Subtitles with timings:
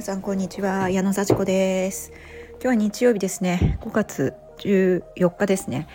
[0.00, 0.88] 皆さんこんにちは。
[0.88, 2.10] 矢野幸子です。
[2.52, 3.76] 今日は日曜日ですね。
[3.82, 5.88] 5月14日ですね。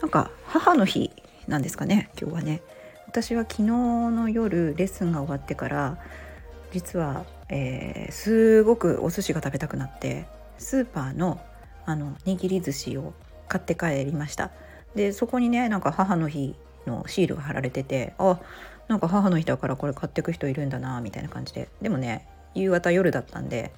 [0.00, 1.12] なんか母の日
[1.46, 2.60] なんですかね今日はね。
[3.06, 5.96] 私は昨日の夜レッスンが終わってから
[6.72, 10.26] 実は、えー、すごくお寿司が食べたくなって
[10.58, 11.40] スーパーの
[11.84, 13.14] あの握り寿司を
[13.46, 14.50] 買って帰りました。
[14.96, 18.40] でそこにねなんか母の日のシールが貼られててあ
[18.88, 21.68] なんか母の日だからこれ買ってく人いるんだなみたいな感じで。
[21.80, 22.26] でもね
[22.56, 23.72] 夕方夜だったんで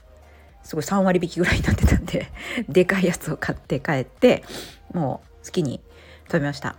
[0.63, 2.31] すごい3割引きぐらいになってたんで
[2.69, 4.45] でかいやつを買って帰って
[4.93, 5.81] もう好きに
[6.27, 6.77] 食べました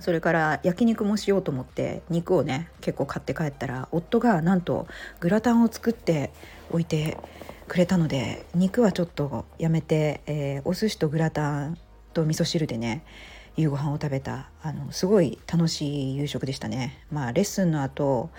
[0.00, 4.88] それから焼肉もしようと思って肉をね結構買って帰ったら夫がなんと
[5.20, 6.32] グラタンを作って
[6.70, 7.16] おいて
[7.68, 11.78] くれたので肉はちょっとやめて、えー、お寿司とグラタン
[12.12, 13.04] と味噌汁でね
[13.56, 17.04] 夕ご飯を食べたあのすごい楽しい夕食でしたね。
[17.12, 18.30] まあレッスンの後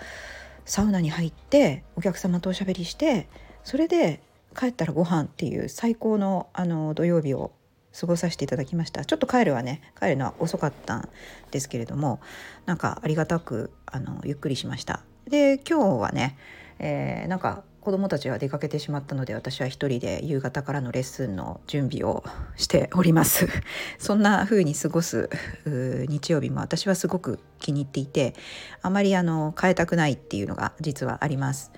[0.66, 3.28] サウナに入ってお客様とおしゃべりして
[3.64, 4.20] それで
[4.54, 7.52] 帰ったらご飯っていう最高のあの土曜日を
[7.98, 9.06] 過ごさせていただきました。
[9.06, 11.08] ちょっと帰るはね帰るのは遅かったん
[11.50, 12.20] ですけれども
[12.66, 15.00] なんかありがたくあのゆっくりしました。
[15.28, 16.36] で今日はね、
[16.78, 22.24] えー、なんか子供たちは出かけてしまったので私は一人で夕方からのレッスンの準備を
[22.56, 23.46] しております
[24.00, 25.30] そんな風に過ごす
[25.64, 28.34] 日曜日も私はすごく気に入っていて
[28.82, 31.70] あまりあの変えたくないっていうのが実はあります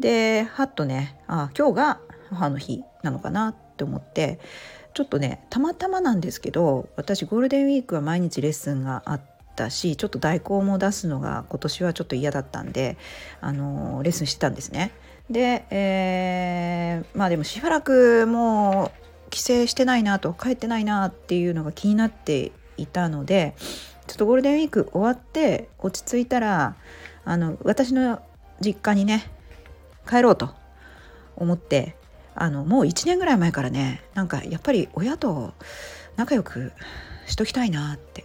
[0.00, 4.40] ではっとねあ今日が母の日なのかなって思って
[4.94, 9.20] ちょっとねたまたまなんですけど私ゴールデンウィークは毎日レッスンがあっ
[9.54, 12.96] たしちょっと代行も出すのが今年はちょっと嫌だったんで
[13.42, 14.92] あのレッスンしてたんですね。
[15.30, 18.92] で、えー、まあでもしばらくも
[19.26, 23.54] う帰省してないなと帰ってないなっていうのが気になっていたので
[24.06, 26.76] ちょっとゴールデンウィーク終わって落ち着いたら
[27.24, 28.20] あの私の
[28.60, 29.30] 実家にね
[30.08, 30.50] 帰ろうと
[31.36, 31.96] 思って
[32.34, 35.54] あのもう1年ぐらい前からねなんかやっぱり親と
[36.16, 36.72] 仲良く
[37.26, 38.24] しときたいなって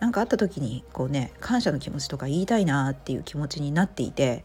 [0.00, 4.44] 何かあった時にこうね感謝の気持ちとか言いたいなっていう気持ちになっていて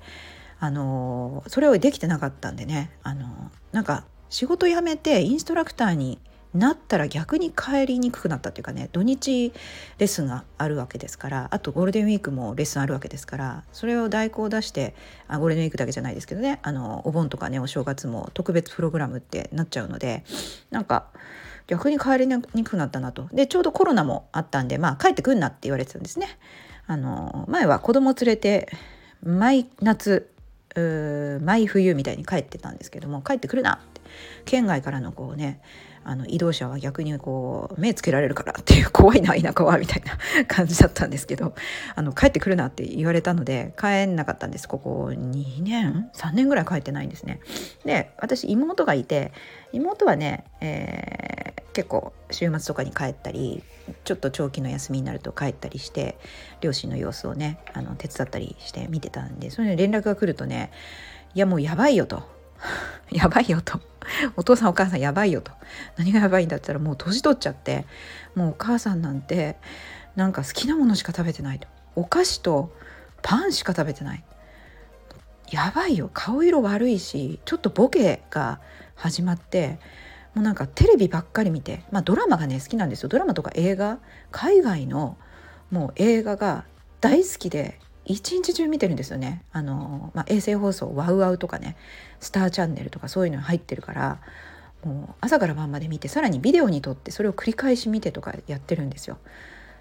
[0.60, 2.92] あのそれをできてなかったんでね。
[3.04, 6.20] あのなんか仕事辞めてインストラクターに
[6.54, 8.90] なったら逆に帰りにくくなったっていうかね。
[8.92, 9.54] 土日
[10.00, 11.48] レッスンがあるわけですから。
[11.52, 13.64] あとゴールデンウィークもレッスンあるわけですから。
[13.72, 14.96] それを代行出して
[15.28, 16.60] あゴールデンウィークだけじゃないですけどね。
[16.64, 20.24] あのお盆とかねお正月も特別プログラムってなっちゃうので。
[20.72, 21.08] なんか
[21.68, 23.30] 逆に帰りにくくなったなと。
[23.32, 26.28] でちょうどコロナもあったんでまあ帰ってくんなって言われてたんですね。
[26.88, 28.68] あの前は子供連れて
[29.24, 30.32] 毎夏
[31.44, 34.00] 毎冬みたいに帰ってたんですけども帰ってくるなって。
[34.46, 35.62] 県外からのこうね
[36.04, 41.54] あの移動車は逆にこう目つけられるからっていう怖いな田舎はみたいな感じだったんですけど
[41.96, 44.68] あの帰ってくるなって言われたので帰んなかったんです。
[44.68, 47.42] ここ2年3年ぐらい帰ってないんですね。
[47.86, 49.34] で私妹がいて
[49.72, 53.64] 妹はね、えー、結構週末とかに帰ったり
[54.04, 56.18] ちょっと長期の休みになると帰ったりして
[56.62, 60.72] 両親の様子をねあの手伝ったりして見てたんでそれで連絡が来るとね
[61.36, 62.24] いやもうやばいよと。
[63.12, 63.80] やばいよと。
[64.36, 65.52] お父さんお母さんやばいよと。
[65.98, 67.86] 何がやばいんだったらもう年取っちゃって
[68.36, 69.58] もうお母さんなんて
[70.16, 71.68] なんか好きなものしか食べてないと。
[71.96, 72.72] お菓子と
[73.22, 74.24] パンしか食べてない。
[75.52, 76.10] やばいよ。
[76.14, 78.60] 顔色悪いしちょっとボケが
[78.96, 79.80] 始まって
[80.40, 83.10] もうなんかテレビばっかり見て、まあ、ドラマがね好きなんですよ。
[83.10, 84.00] ドラマとか映画
[84.32, 85.18] 海外の
[85.70, 86.64] もう映画が
[87.02, 89.44] 大好きで一日中見てるんですよね。
[89.52, 91.76] あの、まあ、衛星放送ワウワウとかね
[92.22, 94.22] スターチャンネルとかそういうの入ってるから
[94.86, 99.18] もう朝から晩まで見てさらにビデオに撮ってそれを繰り返し見てとかやってるんですよ。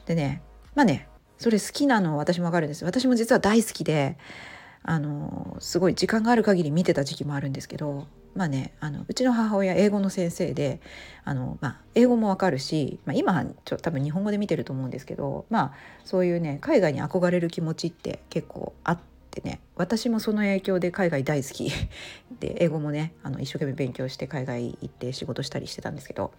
[0.07, 0.43] でね
[0.75, 1.07] まあね
[1.39, 2.85] それ好きなの私もわかるんです。
[2.85, 4.19] 私も実は大好きで
[4.83, 10.81] あのすごい時間がある限り見てた時期もあるんですけどまあねあのうちの母親英語の先生で
[11.25, 15.73] あの、まあ、英語もわかるし、まあ、今ちょ多分日本語で見てると思うんですけどまあ
[16.05, 18.99] そういうね海外に憧れる気持ちって結構あっ
[19.31, 21.71] てね私もその影響で海外大好き
[22.41, 26.33] で英語もねあの一生懸命勉強して海外行って仕事したりしてたんですけど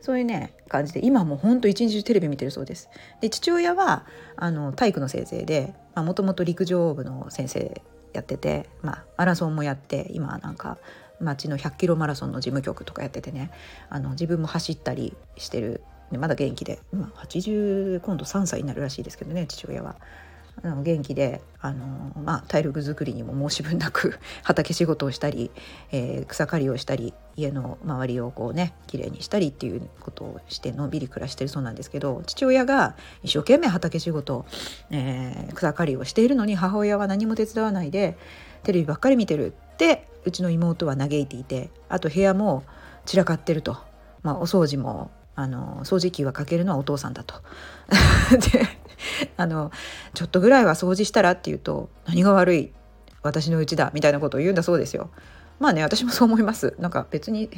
[0.00, 2.88] そういうね感じで今もうほんと一日中テレビ見てるそうです。
[3.20, 4.06] で父親は
[4.36, 7.82] あの体育の先生でもともと陸上部の先生
[8.16, 10.78] やってて、まあ、マラソンもやって今なんか
[11.20, 13.50] 町の100キロマラソンの事務局とかやっててね
[13.88, 15.82] あの自分も走ったりしてる
[16.12, 19.96] まだ元気で今80今度3歳になるらしいですけどね父親は。
[20.62, 25.50] あの元気であの、まあ、体力づくりにも申し分なく 畑仕事をしたり、
[25.92, 34.46] えー、草刈りをしたり家の周りをこうね綺麗にしたりっていうことをしてのんびり暮らしてるそうなんですけど父親が一生懸命畑仕事、
[34.90, 38.16] えー、草刈りをしているのに母親は何も手伝わないで
[38.62, 42.64] テレビばっかり見てるでうちの妹は嘆いていてあと部屋も
[43.04, 43.76] 散らかってると、
[44.22, 47.34] まあ、お掃除もあの掃除機はかけるのはお父さんだと。
[48.52, 48.66] で
[49.36, 49.70] あの
[50.14, 52.72] ちょっとぐらいは掃除したらって言うと何が悪い？
[53.22, 55.10] 私のうちだみたいなことを言うんだそうですよ。
[55.58, 56.74] まあね私もそう思います。
[56.78, 57.50] なんか別に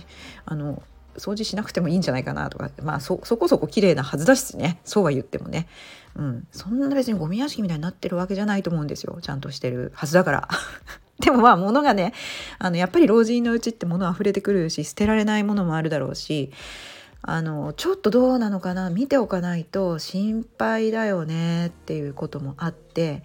[0.46, 0.82] あの
[1.18, 5.68] 掃除しなくてもいいんじゃないかなとかまあそこそこ綺麗なはずだしねそうは言ってもね、
[6.16, 10.48] うん、そんな別にゴミ屋敷みたいになってるわけじゃないと思うんですよちゃんとしてるはずだから。
[11.20, 12.12] でもまあ物がね
[12.60, 16.52] あのやっぱり老人のうちって物溢れてくるし捨てられないものもあるだろうし
[17.22, 23.22] あのちょっとどうなのかな見ておかないと心配だよねっていうこともあって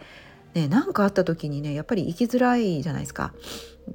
[0.54, 3.34] ね何かあった時にねやっぱり行きづらいじゃないですか。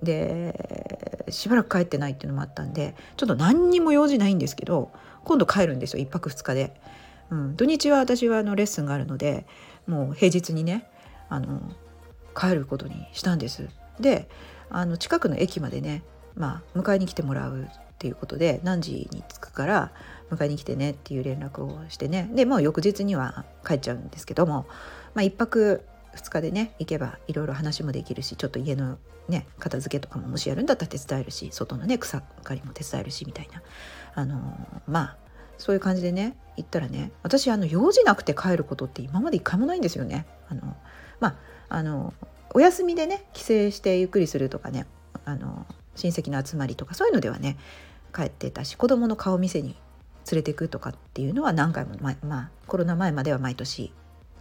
[0.03, 4.91] でしばらく帰ってないっていうのもあったんでちょっと何にも用事ないんですけど
[5.25, 6.81] 今度帰るんですよ1泊2日で。
[7.31, 9.47] うん、土日は私はあのレッスンがあるので
[9.87, 10.89] もう平日にね
[11.29, 11.61] あの
[12.35, 13.69] 帰ることにしたんです。
[14.01, 14.29] で
[14.71, 16.03] あの近くの駅までね、
[16.35, 17.69] まあ、迎えに来てもらう
[17.99, 19.91] っていうことで何時に着くから
[20.31, 24.67] 迎えに来てねっていう連絡をしてねでもう翌日には帰っちゃうんですけども、
[25.15, 25.83] まあ、1泊
[26.15, 28.99] 2日でね行けばいろいろ話もできるしちょっと家の
[29.29, 33.63] ね片付けとかももしやるんだったら手伝えるし外のね草刈りも手伝えるしみたいな
[34.15, 34.57] あの
[34.87, 35.17] まあ
[35.59, 40.25] そういう感じでね行ったらね私あの用事なくて帰ることって今まで一回もないんですよね。
[40.49, 40.77] あの
[41.19, 41.37] まあ
[41.69, 42.15] あの
[42.55, 44.87] お休みでね帰省してゆっくりするとかね
[45.25, 45.67] あの
[45.97, 47.59] 親戚の集まりとかそういうのではね
[48.15, 49.77] 帰ってたし子供の顔見せに
[50.31, 53.93] 連れてくとかっていうのは何回もまあコロナ前までは毎年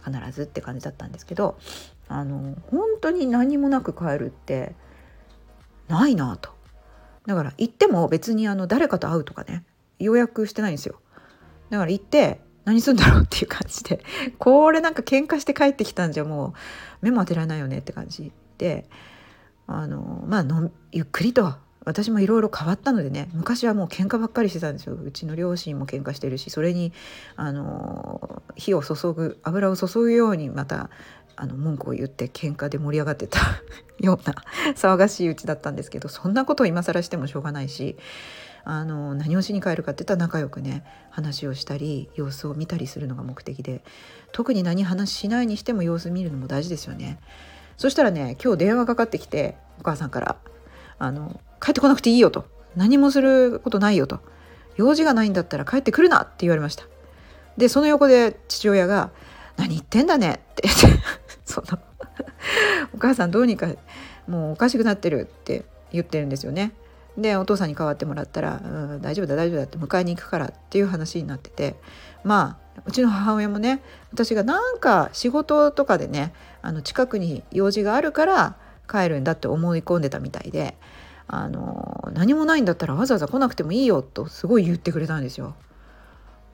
[0.04, 1.58] 必ずって感じだったんですけど
[2.08, 4.74] あの本当に何もなく帰るって
[5.88, 6.50] ないなと。
[7.26, 9.64] だから行っても別にあの誰かと会うとかね
[9.98, 11.00] 予約してないんですよ。
[11.68, 14.02] だから行って何するんだろうっていう感じで
[14.38, 16.48] これなんか喧嘩して帰ってきたんじゃも
[17.02, 18.88] う目も当てられないよねって感じで
[19.66, 21.54] あのまあゆっくりと
[21.88, 26.92] 私もいろいろ変わったのでね昔はもう喧嘩ばっかりしてたんですようちの両親も喧嘩してるしそれに
[27.34, 30.90] あの火を注ぐ油を注ぐようにまた
[31.34, 33.40] あの文句を言って喧嘩で盛り上がってた
[34.00, 34.34] ような
[34.74, 37.96] 騒がしいうちだったんですけどそんなことを今更してもしょうがないし
[38.64, 43.82] あの何をしに帰るかって言ったら仲良くね話をしたり様子を見たりするのが目的で
[44.32, 47.18] 特に何話しないにしても様子見るのも大事ですよね。
[47.78, 50.36] そしたらね今日電話かかってきてお母さんから
[50.98, 52.46] あの帰ってこなくていいよと。
[52.76, 54.20] 何もすることないよと。
[54.76, 56.84] 用事がないんだったら帰ってくるなって言われました。
[57.56, 59.10] でその横で父親が
[59.58, 60.68] 「何言ってんだね」って。
[61.44, 61.78] その
[62.94, 63.68] お母さんどうにか
[64.26, 66.72] もうおかしくなってるって言ってるんですよね。
[67.16, 71.76] でお父さんに代わってもらったら「うん、大丈夫だ大丈夫だ」って迎えに行くからっていう話になってて。
[72.24, 73.82] まあうちの母親もね
[74.12, 76.32] 私がなんか仕事とかでね
[76.62, 78.56] あの近くに用事があるから
[78.88, 80.76] 帰るんだって思い込んでたみたいで。
[81.28, 85.54] あの何もないんだったらわざわざ来なくてもいいよとすごい言ってくれたんですよ。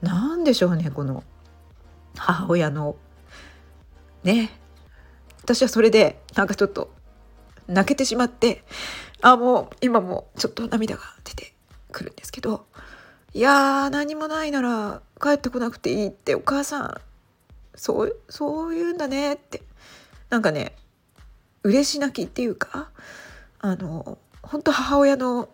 [0.01, 1.23] なんでしょうねこの
[2.17, 2.97] 母親の
[4.23, 4.51] ね
[5.41, 6.91] 私はそれでなんかちょっと
[7.67, 8.63] 泣けてしまって
[9.21, 11.53] あもう今もちょっと涙が出て
[11.91, 12.65] くるんですけど
[13.33, 17.01] いやー何もないなら帰ってこなくていいってお母さん
[17.75, 19.61] そうそう言うんだねって
[20.29, 20.75] なんかね
[21.63, 22.89] 嬉し泣きっていうか
[23.59, 24.17] あの
[24.47, 25.49] 本当母親の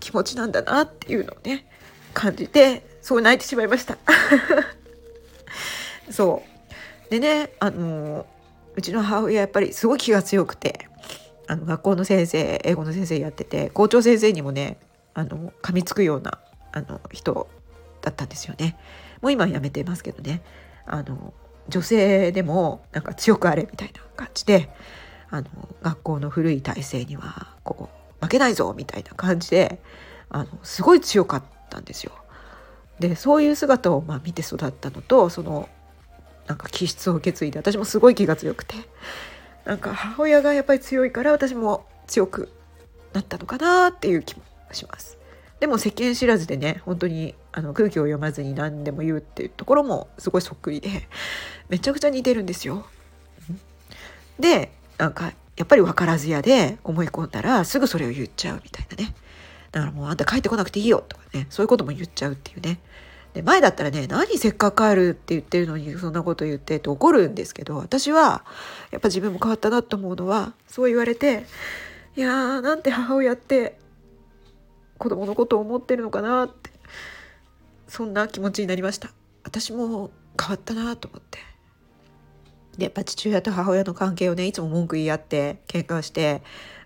[0.00, 1.66] 気持ちなんだなっていうのをね
[2.12, 3.98] 感じてそう泣いてしまいました。
[6.10, 6.42] そ
[7.08, 7.10] う。
[7.10, 8.26] でねあの
[8.76, 10.88] うちの母親やっぱりすごい気が強くて
[11.46, 14.78] あの学校の先生英語の先生やってて校長先生にもね
[15.12, 16.38] あの噛みつくような
[16.72, 17.48] あの人
[18.00, 18.76] だったんですよね。
[19.20, 20.42] もう今はやめてますけどね。
[20.86, 21.32] あの
[21.68, 24.68] 女性でもなんか強くあれみたいな感じで
[25.30, 25.48] あの
[25.82, 29.80] 学校の古い体制にはこう負けないぞみたいな感じで
[30.30, 32.12] あのすごい強かったんですよ。
[32.98, 35.68] でそういう姿をま見て育ったのとその
[36.46, 38.76] なんか気質を受け継いで私もすごい気が強くて
[39.64, 42.50] なんか母親がやっぱり強いから私も強く
[43.12, 45.18] なったのかなっていう気もします。
[45.60, 51.08] でも世間知らずでね本当にあの空気を読まずに何でも言うっていうところもすごいそっくりで
[51.68, 52.86] めちゃくちゃ似てるんですよ。
[54.38, 59.14] でなんかやっぱり分からずやで思い込んだらすぐそれを言っちゃうみたいなね。
[59.70, 62.80] だからもうあんた帰ってこなくていいよとかねそういうことも言っちゃうっていうね。
[63.34, 68.44] で前だったらね何せっかく帰るって言ってるのにそんなこと言ってって怒るんですけど私は
[68.92, 71.44] やっぱ自分も変わったなと思うのはそう言われて
[72.16, 73.76] いやーなんて母親って
[74.98, 76.70] 子供のことを思ってるのかなって
[77.88, 79.10] そんな気持ちになりました。
[79.42, 81.38] 私も変わったなと思って。
[82.76, 86.42] でやっぱ父親と母親の関係をねいつも文句言い合って喧嘩して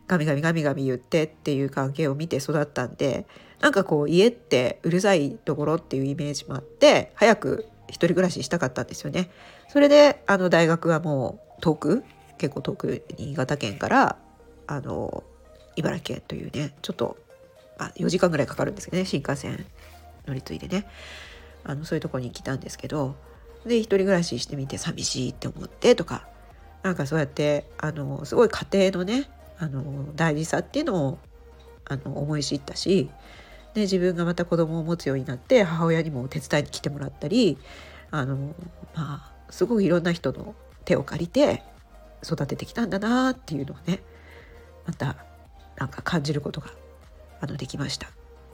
[0.07, 3.26] ガミガミガミガミ言ってっていう関係を見て育ったんで
[3.61, 9.30] なんかこう家ってうるさいところっていうイメージもあって早く一人暮らししたかったんですよね。
[9.68, 12.04] それであの大学はもう遠く
[12.38, 14.16] 結構遠く新潟県から
[14.66, 15.25] あの
[15.76, 17.16] 茨城県というねちょっと、
[17.78, 19.66] あ、4時間ぐらいかかるんですけどね新幹線
[20.26, 20.87] 乗り継いでね
[21.64, 23.16] あのそういうとこに来たんですけど
[23.66, 26.26] で一人暮らししてみて寂しいって思ってとか
[26.82, 31.18] なんかそうやってあのすごい家庭のねあの大事さっていうのを
[31.84, 33.10] あの思い知ったし
[33.74, 37.58] で自分がまた子供を持つようになって母親にも手伝いに来てもらったり
[38.10, 38.54] あの
[38.94, 41.62] まあすごくいろんな人の手を借りて
[42.22, 44.00] 育ててきたんだなっていうのをね
[44.86, 45.16] また
[45.76, 46.68] なんか感じることが
[47.40, 48.08] あのできました。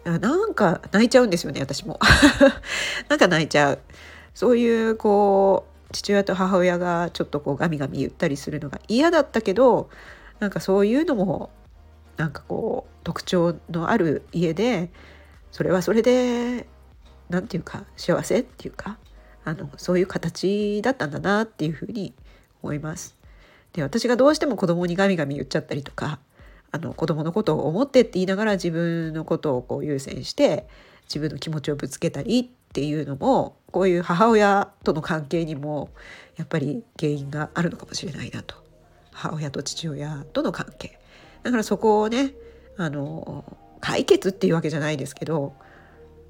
[0.04, 1.98] なんか泣いちゃうんですよね私も。
[3.08, 3.78] なんか泣いちゃう。
[4.34, 9.88] そういうこう父親と母親がちょっとこうガミガミ言ったりするのが嫌だったけど
[10.40, 11.50] なんかそういうのも
[12.16, 14.90] なんかこう特徴のある家で
[15.52, 16.66] それはそれで
[17.28, 18.98] 何て言うか幸せっていうか
[19.44, 22.14] あのそういう形だったんだなっていうふうに
[22.62, 23.16] 思います。
[23.72, 26.18] で私がどうしても子供にガミガミ言っちゃったりとか
[26.70, 30.66] あの子供のことを思ってって言いながら自分のことをこう優先して
[31.04, 35.90] 自分の気持ちをぶつけたりっていうのもこういう母親との関係にも
[36.34, 38.56] やっぱり原因があるのかもしれないなと。
[39.12, 40.98] 母親と父親との関係。
[41.44, 42.34] だからそこをね
[42.76, 43.44] あの
[43.80, 45.54] 解決っていうわけじゃないですけど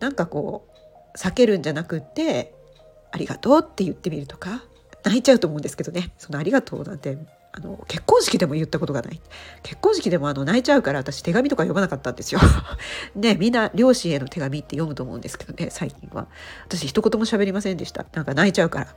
[0.01, 0.69] なんかこ
[1.15, 2.53] う避けるんじゃなくって
[3.11, 4.63] 「ありがとう」って言ってみるとか
[5.03, 6.13] 泣いちゃうと思うんですけどね。
[6.19, 7.17] その「ありがとう」なんて
[7.57, 9.21] あの結婚式でも言ったことがない。
[9.63, 12.41] 結婚式でもあの泣いちゃうから私手紙とか読まなかったんですよ。
[13.15, 16.27] ねみんな両親への手紙って読むと思うんですけどね最近は。
[16.67, 18.05] 私一言も喋りませんでした。
[18.13, 18.87] なんか泣いちゃうから。
[18.87, 18.97] だか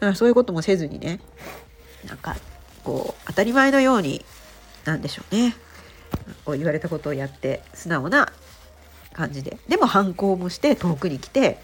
[0.00, 1.18] らそういうこともせずにね
[2.06, 2.36] なんか
[2.84, 4.24] こう当たり前のように
[4.84, 5.56] なんでしょうね。
[6.44, 8.32] こう言われたことをやって素直な
[9.12, 9.58] 感じで。
[9.66, 11.60] でも反抗もして遠くに来て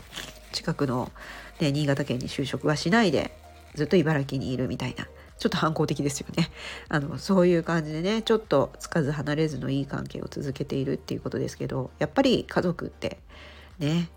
[0.50, 1.12] 近くの、
[1.60, 3.30] ね、新潟県に就職はしないで
[3.76, 5.06] ずっと茨城にいるみたいな。
[5.38, 6.50] ちょっと反抗的ですよね。
[6.88, 13.18] あのそういう感じでねちょっとつかず離れずのいい関係を続けているっていうことですけどやっぱり家族って
[13.78, 14.08] ね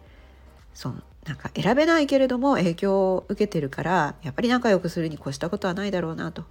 [0.74, 6.44] そのなんか選べないけれども影響を受けてるからやっぱり仲良くするに越したことはないだろうなと。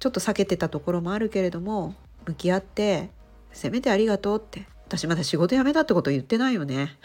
[0.00, 1.94] ちょっと避けてたところもあるけれども
[2.26, 3.10] 向き合って
[3.52, 6.96] せめてありがとうって私まだ仕事辞めたってこと言ってないよね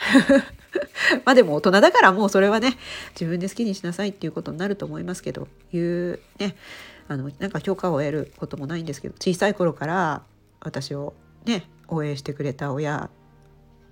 [1.26, 2.78] まあでも大人だからもうそれはね
[3.12, 6.56] 自分で好きにしなさいっていうことになると思いますけどいうね
[7.10, 10.24] あのなんか許可を得ることもないんですけど小さい頃から
[10.62, 11.14] 私を
[11.44, 13.10] ね応援してくれた親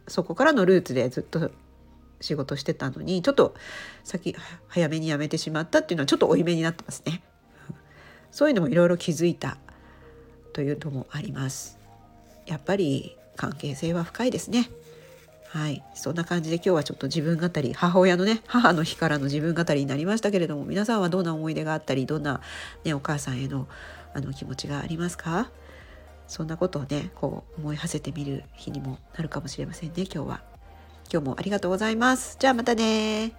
[0.07, 1.51] そこからのルーツでずっと
[2.21, 3.55] 仕事してたのにちょっと
[4.05, 4.33] 先
[4.69, 7.23] 早めに辞めてしまったっていうのはちょっと負い目になってますね。
[8.31, 9.57] そういうのもいろいろ気づいた
[10.53, 11.77] というのもあります。
[12.45, 14.69] やっぱり関係性は深いですね。
[15.49, 22.39] はい、そんな感じで今日はちょっと自分語り母親のね母の日からの自分語りになりましたけれども皆さんはどんな思い出があったりどんな、
[22.85, 23.67] ね、お母さんへの
[24.13, 25.49] あの気持ちがありますか？
[26.27, 30.41] そんなことをねこう思い馳せてみる日にもなるかもしれませんね今日は。
[31.11, 32.37] 今日もありがとうございます。
[32.39, 33.33] じゃあまたね